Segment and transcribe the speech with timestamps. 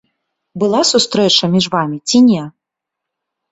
[0.63, 2.43] Была сустрэча між вамі ці не?